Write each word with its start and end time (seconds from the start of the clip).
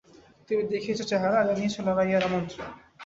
তুমি 0.49 0.61
দেখিয়েছ 0.71 0.99
চেহারা, 1.09 1.39
জানিয়েছ 1.49 1.75
লড়াইয়ের 1.87 2.27
আমন্ত্রণ। 2.27 2.67